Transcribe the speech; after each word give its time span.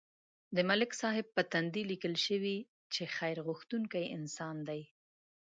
د 0.55 0.57
ملک 0.69 0.91
صاحب 1.01 1.27
په 1.35 1.41
تندي 1.51 1.83
لیکل 1.91 2.15
شوي 2.25 2.57
چې 2.93 3.03
خیر 3.15 3.37
غوښتونکی 3.47 4.03
انسان 4.17 4.55
دی. 4.67 4.81